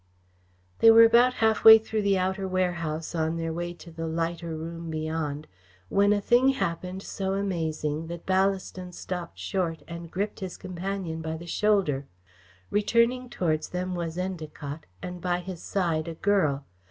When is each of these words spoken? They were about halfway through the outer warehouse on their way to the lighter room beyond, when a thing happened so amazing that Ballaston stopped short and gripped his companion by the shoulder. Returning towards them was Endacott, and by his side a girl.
They 0.79 0.89
were 0.89 1.03
about 1.03 1.35
halfway 1.35 1.77
through 1.77 2.01
the 2.01 2.17
outer 2.17 2.47
warehouse 2.47 3.13
on 3.13 3.37
their 3.37 3.53
way 3.53 3.71
to 3.75 3.91
the 3.91 4.07
lighter 4.07 4.55
room 4.57 4.89
beyond, 4.89 5.45
when 5.89 6.11
a 6.11 6.19
thing 6.19 6.49
happened 6.49 7.03
so 7.03 7.33
amazing 7.33 8.07
that 8.07 8.25
Ballaston 8.25 8.93
stopped 8.95 9.37
short 9.37 9.83
and 9.87 10.09
gripped 10.09 10.39
his 10.39 10.57
companion 10.57 11.21
by 11.21 11.37
the 11.37 11.45
shoulder. 11.45 12.07
Returning 12.71 13.29
towards 13.29 13.69
them 13.69 13.93
was 13.93 14.17
Endacott, 14.17 14.85
and 15.03 15.21
by 15.21 15.37
his 15.37 15.61
side 15.61 16.07
a 16.07 16.15
girl. 16.15 16.65